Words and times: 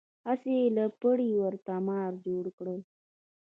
هسې 0.27 0.51
یې 0.59 0.67
له 0.77 0.85
پړي 1.01 1.29
ورته 1.43 1.71
مار 1.87 2.11
جوړ 2.25 2.45
کړ. 2.57 2.67